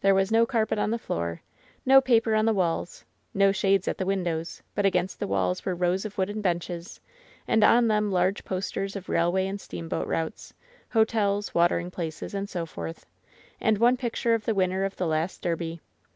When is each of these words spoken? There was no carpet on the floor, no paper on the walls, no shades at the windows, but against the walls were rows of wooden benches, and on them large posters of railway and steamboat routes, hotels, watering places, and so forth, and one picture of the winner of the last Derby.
There 0.00 0.14
was 0.14 0.30
no 0.30 0.46
carpet 0.46 0.78
on 0.78 0.92
the 0.92 0.96
floor, 0.96 1.42
no 1.84 2.00
paper 2.00 2.36
on 2.36 2.44
the 2.44 2.52
walls, 2.54 3.04
no 3.34 3.50
shades 3.50 3.88
at 3.88 3.98
the 3.98 4.06
windows, 4.06 4.62
but 4.76 4.86
against 4.86 5.18
the 5.18 5.26
walls 5.26 5.64
were 5.64 5.74
rows 5.74 6.04
of 6.04 6.16
wooden 6.16 6.40
benches, 6.40 7.00
and 7.48 7.64
on 7.64 7.88
them 7.88 8.12
large 8.12 8.44
posters 8.44 8.94
of 8.94 9.08
railway 9.08 9.44
and 9.48 9.60
steamboat 9.60 10.06
routes, 10.06 10.54
hotels, 10.90 11.52
watering 11.52 11.90
places, 11.90 12.32
and 12.32 12.48
so 12.48 12.64
forth, 12.64 13.06
and 13.60 13.78
one 13.78 13.96
picture 13.96 14.34
of 14.34 14.44
the 14.44 14.54
winner 14.54 14.84
of 14.84 14.94
the 14.94 15.06
last 15.08 15.42
Derby. 15.42 15.80